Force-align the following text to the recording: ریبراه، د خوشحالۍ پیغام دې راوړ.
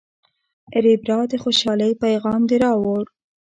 ریبراه، 0.83 1.23
د 1.31 1.33
خوشحالۍ 1.43 1.91
پیغام 2.03 2.41
دې 2.49 2.57
راوړ. 2.65 3.03